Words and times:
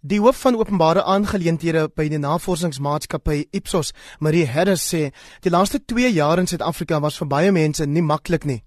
Die 0.00 0.20
hoof 0.20 0.38
van 0.40 0.54
openbare 0.54 1.02
aangeleenthede 1.02 1.88
by 1.90 2.04
die 2.06 2.20
navorsingsmaatskappy 2.22 3.48
Ipsos, 3.50 3.90
Marie 4.22 4.46
Harris 4.46 4.84
sê, 4.86 5.08
die 5.42 5.50
laaste 5.50 5.80
2 5.82 6.12
jaar 6.14 6.38
in 6.38 6.46
Suid-Afrika 6.46 7.00
was 7.02 7.18
vir 7.18 7.26
baie 7.26 7.50
mense 7.50 7.86
nie 7.86 8.02
maklik 8.02 8.46
nie. 8.46 8.62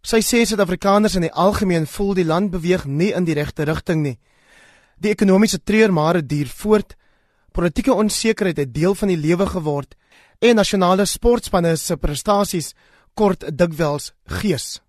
Sy 0.00 0.22
sê 0.24 0.46
Suid-Afrikaners 0.46 1.18
in 1.20 1.26
die 1.26 1.32
algemeen 1.32 1.84
voel 1.84 2.14
die 2.16 2.24
land 2.24 2.54
beweeg 2.54 2.86
nie 2.86 3.10
in 3.12 3.28
die 3.28 3.36
regte 3.36 3.68
rigting 3.68 4.00
nie. 4.02 4.16
Die 4.96 5.12
ekonomiese 5.12 5.60
treurmare 5.60 6.24
duur 6.24 6.48
voort. 6.48 6.96
Politieke 7.52 7.92
onsekerheid 7.92 8.56
het 8.56 8.72
deel 8.72 8.94
van 8.94 9.12
die 9.12 9.20
lewe 9.20 9.46
geword 9.52 9.92
en 10.40 10.56
nasionale 10.56 11.04
sportspanne 11.04 11.76
se 11.76 11.96
prestasies 12.00 12.72
kort 13.14 13.44
dikwels 13.52 14.14
gees. 14.40 14.80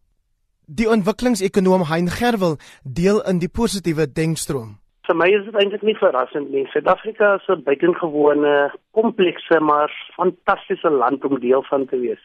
Die 0.64 0.88
ontwikkelingsekonoom 0.88 1.90
Hein 1.92 2.08
Gerwel 2.08 2.56
deel 2.84 3.20
in 3.28 3.40
die 3.40 3.52
positiewe 3.52 4.08
denkstroom 4.08 4.78
vir 5.08 5.16
my 5.16 5.28
is 5.32 5.46
dit 5.48 5.55
eintlik 5.55 5.84
nie 5.88 5.96
verrassend 5.98 6.50
nie. 6.52 6.66
Suid-Afrika 6.74 7.36
is 7.39 7.48
'n 7.50 7.64
buitengewone, 7.64 8.71
komplekse 8.92 9.60
maar 9.60 9.92
fantastiese 10.16 10.89
land 10.89 11.25
om 11.25 11.39
deel 11.39 11.64
van 11.70 11.86
te 11.88 12.00
wees. 12.00 12.24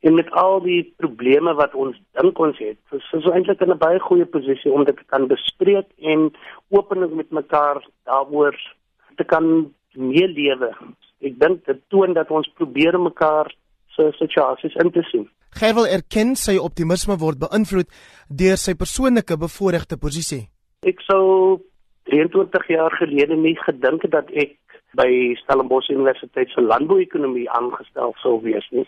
En 0.00 0.14
met 0.14 0.30
al 0.30 0.60
die 0.60 0.94
probleme 0.96 1.54
wat 1.54 1.74
ons 1.74 1.96
dink 2.20 2.38
ons 2.38 2.58
het, 2.58 2.76
is 2.92 3.12
ons 3.12 3.30
eintlik 3.32 3.60
in 3.60 3.70
'n 3.70 3.78
baie 3.78 3.98
goeie 3.98 4.26
posisie 4.26 4.72
om 4.72 4.84
dit 4.84 4.96
te 4.96 5.04
kan 5.06 5.26
bespreek 5.26 5.86
en 5.98 6.30
openlik 6.68 7.14
met 7.14 7.30
mekaar 7.30 7.86
daaroor 8.04 8.56
te 9.16 9.24
kan 9.24 9.72
meelewe. 9.92 10.70
Ek 11.20 11.38
dink 11.38 11.64
dit 11.64 11.80
toon 11.88 12.12
dat 12.12 12.30
ons 12.30 12.52
probeer 12.54 13.00
mekaar 13.00 13.54
se 13.88 14.12
situasies 14.12 14.74
in 14.74 14.90
te 14.90 15.02
sien. 15.02 15.28
Gerwel 15.50 15.86
erken 15.86 16.36
sy 16.36 16.56
optimisme 16.58 17.16
word 17.16 17.38
beïnvloed 17.38 17.88
deur 18.28 18.56
sy 18.56 18.74
persoonlike 18.74 19.36
bevoordeelde 19.36 19.96
posisie. 19.96 20.50
Ek 20.82 21.00
sou 21.00 21.60
23 22.10 22.68
jaar 22.68 22.92
gelede 22.98 23.36
nie 23.36 23.56
gedink 23.56 24.04
dat 24.12 24.30
ek 24.30 24.56
by 24.98 25.34
Stellenbosch 25.40 25.90
Universiteit 25.90 26.52
se 26.52 26.62
landbouekonomie 26.62 27.48
aangestel 27.50 28.14
sou 28.22 28.36
wees 28.42 28.66
nie. 28.70 28.86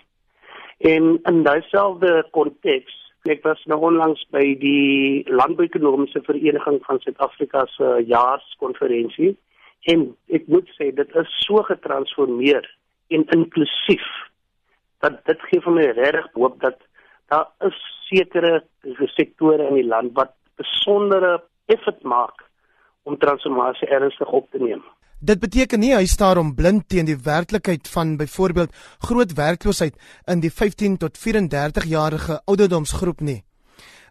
En 0.79 1.17
in 1.25 1.43
dieselfde 1.47 2.27
konteks, 2.37 2.95
ek 3.27 3.43
was 3.43 3.63
nou 3.67 3.81
onlangs 3.89 4.23
by 4.35 4.45
die 4.61 5.25
landbouekonomiese 5.33 6.23
vereniging 6.29 6.79
van 6.87 7.01
Suid-Afrika 7.03 7.65
se 7.75 7.97
jaarskonferensie 8.07 9.35
en 9.91 10.09
ek 10.35 10.47
moet 10.53 10.69
sê 10.77 10.93
dit 10.95 11.19
is 11.23 11.35
so 11.47 11.63
getransformeer 11.67 12.67
en 13.15 13.27
inklusief 13.35 14.07
dat 15.05 15.19
dit 15.27 15.43
gee 15.51 15.63
vir 15.65 15.77
my 15.79 15.87
regtig 15.99 16.31
hoop 16.39 16.59
dat 16.63 16.79
daar 17.33 17.51
is 17.67 17.79
sekere 18.07 18.61
sektore 19.17 19.67
in 19.71 19.79
die 19.81 19.89
land 19.91 20.15
wat 20.19 20.35
besondere 20.61 21.41
effort 21.73 22.03
maak 22.07 22.46
om 23.07 23.19
transformasie 23.23 23.89
ernstig 23.89 24.31
op 24.35 24.51
te 24.51 24.59
neem. 24.59 24.83
Dit 25.21 25.41
beteken 25.41 25.81
nie 25.81 25.95
hy 25.97 26.05
staar 26.11 26.37
om 26.37 26.53
blind 26.55 26.89
teen 26.93 27.07
die 27.09 27.17
werklikheid 27.25 27.89
van 27.89 28.17
byvoorbeeld 28.21 28.75
groot 29.09 29.33
werkloosheid 29.39 29.95
in 30.33 30.43
die 30.45 30.53
15 30.53 30.99
tot 31.01 31.17
34 31.19 31.87
jarige 31.89 32.41
ouderdomsgroep 32.45 33.21
nie. 33.21 33.41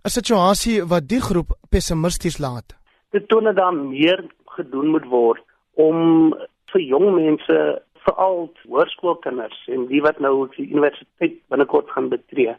'n 0.05 0.09
Situasie 0.09 0.83
wat 0.91 1.07
die 1.09 1.21
groep 1.21 1.53
pessimisties 1.69 2.37
laat. 2.37 2.75
Dit 3.11 3.27
toon 3.27 3.43
dat 3.43 3.73
meer 3.73 4.25
gedoen 4.57 4.87
moet 4.87 5.05
word 5.09 5.43
om 5.73 6.33
vir 6.71 6.81
jong 6.81 7.07
mense, 7.15 7.81
veral 8.05 8.49
hoërskoolkinders 8.69 9.67
en 9.67 9.87
die 9.89 10.01
wat 10.01 10.19
nou 10.19 10.47
die 10.57 10.67
universiteit 10.69 11.37
binnekort 11.49 11.89
gaan 11.89 12.09
betree, 12.09 12.55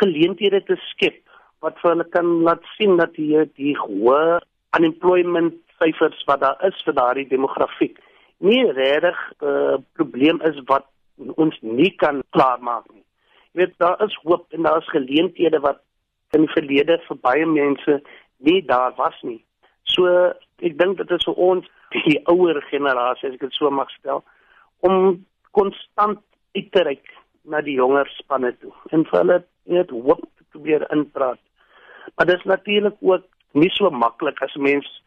geleenthede 0.00 0.62
te 0.64 0.76
skep 0.90 1.20
wat 1.60 1.76
vir 1.82 1.90
hulle 1.90 2.08
kan 2.14 2.28
laat 2.46 2.64
sien 2.76 2.96
dat 2.96 3.14
die 3.14 3.44
die 3.60 3.74
hoë 3.76 4.40
unemployment 4.78 5.60
syfers 5.78 6.24
wat 6.26 6.40
daar 6.40 6.66
is 6.66 6.82
vir 6.84 6.94
daardie 6.94 7.28
demografiek 7.28 7.98
nie 8.38 8.62
regtig 8.72 9.18
'n 9.40 9.46
uh, 9.46 9.76
probleem 9.92 10.40
is 10.42 10.60
wat 10.66 10.86
ons 11.34 11.58
nie 11.60 11.90
kan 11.96 12.22
klaarmaak 12.30 12.86
nie. 12.92 13.04
Jy 13.52 13.60
weet 13.60 13.78
daar 13.78 14.02
is 14.04 14.14
hoop 14.22 14.46
en 14.52 14.62
daar 14.62 14.78
is 14.78 14.90
geleenthede 14.90 15.60
wat 15.60 15.80
in 16.30 16.40
die 16.40 16.54
verlede 16.54 16.98
vir 17.08 17.16
baie 17.16 17.46
mense 17.46 18.02
nie 18.36 18.62
daar 18.66 18.94
was 18.96 19.18
nie. 19.22 19.44
So 19.82 20.06
ek 20.62 20.78
dink 20.78 20.98
dit 20.98 21.10
is 21.10 21.24
vir 21.24 21.34
ons 21.34 21.66
die 22.04 22.20
ouer 22.24 22.62
generasie 22.70 23.28
as 23.28 23.34
ek 23.34 23.40
dit 23.40 23.52
so 23.52 23.70
mag 23.70 23.90
stel 23.90 24.24
om 24.80 25.24
konstant 25.50 26.20
uit 26.54 26.72
te 26.72 26.82
reik 26.82 27.10
na 27.44 27.60
die 27.60 27.78
jonger 27.80 28.06
spanne 28.18 28.52
toe 28.60 28.72
en 28.92 29.04
vir 29.04 29.18
hulle 29.18 29.42
net 29.64 29.90
hoop 29.90 30.22
te 30.22 30.44
probeer 30.52 30.86
inpraat. 30.94 31.40
Maar 32.16 32.26
dit 32.26 32.38
is 32.38 32.44
natuurlik 32.44 32.96
ook 33.00 33.24
nie 33.52 33.70
so 33.74 33.90
maklik 33.90 34.42
as 34.42 34.54
mense 34.54 35.02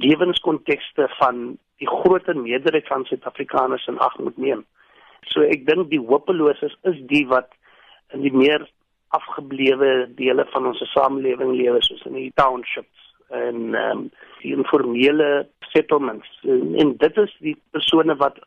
lewenskontekste 0.00 1.08
van 1.18 1.58
die 1.82 1.88
groter 1.88 2.36
meerderheid 2.36 2.86
van 2.86 3.04
Suid-Afrikaners 3.04 3.86
in 3.86 3.98
ag 3.98 4.18
moet 4.18 4.38
neem. 4.38 4.64
So 5.30 5.44
ek 5.46 5.66
dink 5.66 5.90
die 5.90 6.00
hopeloses 6.00 6.74
is 6.88 7.00
die 7.10 7.24
wat 7.30 7.50
in 8.14 8.24
die 8.24 8.34
meer 8.34 8.64
afgeblewe 9.16 10.08
dele 10.16 10.44
van 10.52 10.66
ons 10.70 10.82
samelewing 10.92 11.52
lewe 11.56 11.82
soos 11.84 12.04
in 12.08 12.16
die 12.16 12.30
townships 12.40 13.08
en 13.32 13.74
ehm 13.74 14.04
um, 14.04 14.10
die 14.42 14.52
informele 14.56 15.46
settlements 15.70 16.28
en, 16.42 16.72
en 16.82 16.96
dit 16.98 17.18
is 17.22 17.34
die 17.44 17.54
persone 17.70 18.16
wat 18.20 18.40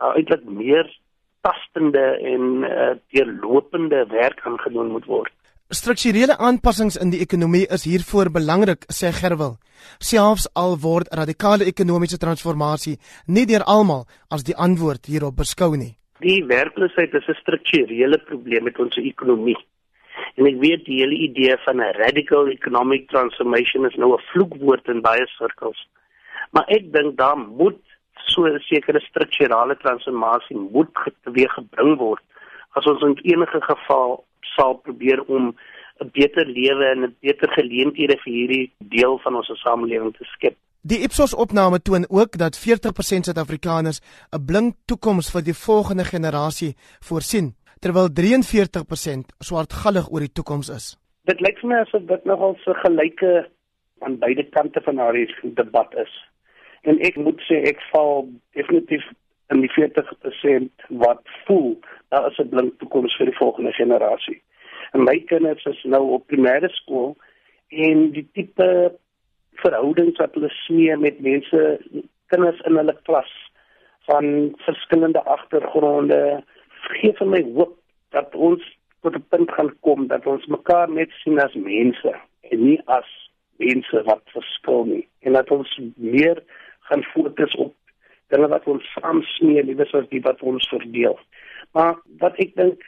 daar 0.00 0.16
eintlik 0.18 0.42
meer 0.44 0.88
tastende 1.46 2.04
en 2.32 2.64
uh, 2.66 2.94
deurlopende 3.14 4.02
werk 4.10 4.40
aangedoen 4.48 4.90
moet 4.96 5.06
word. 5.06 5.32
Strukturele 5.74 6.36
aanpassings 6.38 6.94
in 7.02 7.10
die 7.10 7.18
ekonomie 7.24 7.64
is 7.74 7.82
hiervoor 7.90 8.28
belangrik, 8.30 8.84
sê 8.86 9.08
Gerwel. 9.10 9.56
Selfs 9.98 10.44
al 10.54 10.76
word 10.78 11.08
radikale 11.10 11.66
ekonomiese 11.66 12.20
transformasie 12.22 13.00
nie 13.26 13.48
deur 13.50 13.64
almal 13.66 14.04
as 14.30 14.44
die 14.46 14.54
antwoord 14.54 15.10
hierop 15.10 15.34
beskou 15.40 15.74
nie. 15.74 15.96
Die 16.22 16.44
werkloosheid 16.46 17.16
is 17.18 17.26
'n 17.26 17.34
strukturele 17.40 18.18
probleem 18.28 18.62
met 18.64 18.78
ons 18.78 18.94
ekonomie. 18.96 19.58
En 20.38 20.46
ek 20.46 20.60
weet 20.62 20.84
die 20.84 21.00
hele 21.02 21.18
idee 21.28 21.56
van 21.64 21.82
'n 21.82 21.98
radical 21.98 22.46
economic 22.46 23.08
transformation 23.08 23.86
is 23.86 23.96
nou 23.96 24.14
'n 24.14 24.22
vloekwoord 24.30 24.86
in 24.86 25.02
baie 25.02 25.26
sirkels. 25.26 25.88
Maar 26.52 26.64
ek 26.68 26.92
dink 26.92 27.16
daar 27.16 27.38
moet 27.38 27.82
so 28.14 28.46
'n 28.46 28.60
sekere 28.60 29.00
strukturele 29.00 29.76
transformasie 29.76 30.56
moet 30.56 30.94
teweeggebring 31.24 31.98
word 31.98 32.22
as 32.76 32.86
ons 32.86 33.02
in 33.02 33.18
enige 33.34 33.60
geval 33.60 34.24
sal 34.54 34.78
probeer 34.86 35.22
om 35.26 35.54
'n 36.04 36.10
beter 36.12 36.46
lewe 36.46 36.84
en 36.84 37.04
'n 37.04 37.16
beter 37.20 37.48
geleenthede 37.58 38.16
vir 38.24 38.32
hierdie 38.32 38.72
deel 38.78 39.18
van 39.18 39.36
ons 39.36 39.50
samelewing 39.54 40.16
te 40.16 40.24
skep. 40.24 40.56
Die 40.82 41.02
Ipsos 41.02 41.34
opname 41.34 41.82
toon 41.82 42.04
ook 42.08 42.38
dat 42.38 42.58
40% 42.58 43.24
Suid-Afrikaners 43.24 44.00
'n 44.36 44.44
blink 44.44 44.74
toekoms 44.84 45.30
vir 45.30 45.42
die 45.42 45.58
volgende 45.66 46.04
generasie 46.04 46.76
voorsien, 47.00 47.54
terwyl 47.80 48.08
43% 48.12 49.32
swartgallig 49.38 50.10
oor 50.10 50.20
die 50.20 50.32
toekoms 50.32 50.68
is. 50.68 50.96
Dit 51.24 51.40
lyk 51.40 51.58
vir 51.58 51.68
my 51.68 51.78
asof 51.82 52.02
dit 52.06 52.24
nogal 52.24 52.56
so 52.62 52.72
gelyke 52.72 53.48
aan 53.98 54.18
beide 54.18 54.44
kante 54.44 54.80
van 54.80 54.96
daardie 54.96 55.26
debat 55.42 55.94
is. 55.94 56.12
En 56.82 57.00
ek 57.00 57.16
moet 57.16 57.40
sê 57.48 57.62
ek 57.66 57.80
val 57.92 58.28
definitief 58.54 59.02
in 59.54 59.60
die 59.60 59.70
40% 59.70 60.86
wat 61.02 61.22
voel 61.46 61.78
daar 62.08 62.26
is 62.30 62.38
'n 62.38 62.48
blink 62.48 62.78
toekoms 62.78 63.16
vir 63.16 63.26
die 63.26 63.38
volgende 63.38 63.72
generasie. 63.72 64.42
En 64.92 65.02
my 65.02 65.20
kinders 65.20 65.64
is 65.64 65.82
nou 65.84 66.02
op 66.10 66.26
primêre 66.26 66.68
skool 66.68 67.16
en 67.68 68.10
die 68.10 68.28
tipe 68.32 68.92
verhoudings 69.52 70.18
wat 70.18 70.34
hulle 70.34 70.48
smee 70.48 70.96
met 70.96 71.20
mense 71.20 71.80
kinders 72.26 72.60
in 72.60 72.76
hulle 72.76 72.96
klas 73.02 73.32
van 74.06 74.54
verskillende 74.56 75.22
agtergronde 75.24 76.42
gee 76.68 77.12
vir 77.18 77.26
my 77.26 77.42
hoop 77.54 77.78
dat 78.14 78.34
ons 78.34 78.62
tot 79.02 79.16
'n 79.16 79.26
punt 79.28 79.50
gaan 79.52 79.72
kom 79.80 80.06
dat 80.06 80.26
ons 80.26 80.46
mekaar 80.46 80.90
net 80.90 81.10
sien 81.22 81.40
as 81.40 81.54
mense 81.54 82.14
en 82.50 82.64
nie 82.64 82.80
as 82.84 83.08
mense 83.56 84.02
wat 84.02 84.22
verskil 84.36 84.84
nie 84.84 85.08
en 85.20 85.32
dat 85.32 85.50
ons 85.50 85.80
meer 85.96 86.42
gaan 86.80 87.02
fokus 87.02 87.54
op 87.54 87.74
dinge 88.32 88.48
wat 88.48 88.66
ons 88.66 88.84
saam 88.94 89.22
smee 89.36 89.62
liewer 89.62 89.90
as 89.94 90.08
die 90.10 90.22
wat 90.24 90.42
ons 90.42 90.68
verdeel. 90.68 91.18
Maar 91.72 91.96
wat 92.22 92.38
ek 92.42 92.54
dink 92.56 92.82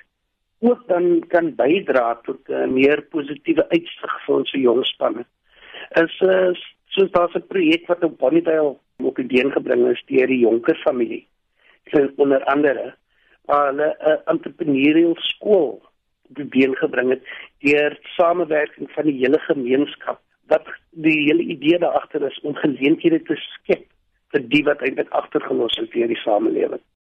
ook 0.61 0.87
dan 0.90 1.25
kan 1.32 1.55
bydra 1.55 2.20
tot 2.26 2.40
'n 2.49 2.52
uh, 2.52 2.67
meer 2.67 3.02
positiewe 3.14 3.69
uitsig 3.69 4.14
vir 4.26 4.35
ons 4.35 4.52
jong 4.52 4.85
spanne 4.85 5.25
is 6.02 6.14
uh, 6.20 6.50
soos 6.94 7.11
daar's 7.11 7.35
'n 7.35 7.46
projek 7.46 7.87
wat 7.87 8.05
op 8.05 8.19
Bonnydale 8.19 8.76
ook 9.02 9.17
gedien 9.17 9.52
gebring 9.52 9.87
is 9.88 10.02
deur 10.06 10.26
die 10.26 10.43
Jonker 10.43 10.76
familie. 10.85 11.26
So 11.90 12.08
onder 12.17 12.44
andere 12.44 12.94
hulle 13.46 13.88
'n 14.00 14.11
uh, 14.11 14.19
entrepreneurial 14.26 15.17
skool 15.17 15.82
bebeen 16.29 16.75
gebring 16.76 17.11
het 17.11 17.23
deur 17.58 17.99
samewerking 18.17 18.90
van 18.90 19.05
die 19.05 19.19
hele 19.23 19.38
gemeenskap 19.38 20.20
wat 20.46 20.67
die 20.90 21.23
hele 21.29 21.43
idee 21.43 21.79
daar 21.79 21.96
agter 22.00 22.26
is 22.26 22.40
om 22.40 22.55
geleenthede 22.55 23.23
te 23.23 23.37
skep 23.37 23.87
vir 24.32 24.44
die 24.52 24.62
wat 24.64 24.82
eintlik 24.84 25.10
agtergelos 25.16 25.78
is 25.82 25.90
deur 25.94 26.10
die 26.10 26.22
samelewing. 26.25 26.82